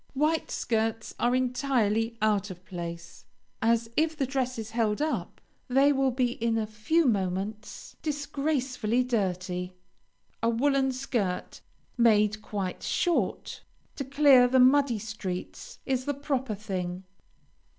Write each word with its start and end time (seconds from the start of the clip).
White 0.15 0.49
skirts 0.49 1.13
are 1.19 1.35
entirely 1.35 2.17
out 2.23 2.49
of 2.49 2.65
place, 2.65 3.25
as, 3.61 3.87
if 3.95 4.17
the 4.17 4.25
dress 4.25 4.57
is 4.57 4.71
held 4.71 4.99
up, 4.99 5.39
they 5.67 5.93
will 5.93 6.09
be 6.09 6.31
in 6.43 6.57
a 6.57 6.65
few 6.65 7.05
moments 7.05 7.95
disgracefully 8.01 9.03
dirty. 9.03 9.75
A 10.41 10.49
woolen 10.49 10.91
skirt, 10.91 11.61
made 11.99 12.41
quite 12.41 12.81
short, 12.81 13.61
to 13.95 14.03
clear 14.03 14.47
the 14.47 14.59
muddy 14.59 14.97
streets, 14.97 15.77
is 15.85 16.05
the 16.05 16.15
proper 16.15 16.55
thing. 16.55 17.03